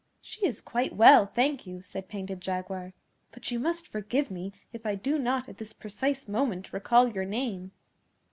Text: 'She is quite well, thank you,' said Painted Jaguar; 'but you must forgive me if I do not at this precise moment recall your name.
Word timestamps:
'She 0.19 0.43
is 0.47 0.61
quite 0.61 0.95
well, 0.95 1.27
thank 1.27 1.67
you,' 1.67 1.79
said 1.83 2.07
Painted 2.09 2.41
Jaguar; 2.41 2.93
'but 3.31 3.51
you 3.51 3.59
must 3.59 3.87
forgive 3.87 4.31
me 4.31 4.51
if 4.73 4.83
I 4.83 4.95
do 4.95 5.19
not 5.19 5.47
at 5.47 5.59
this 5.59 5.73
precise 5.73 6.27
moment 6.27 6.73
recall 6.73 7.07
your 7.07 7.23
name. 7.23 7.71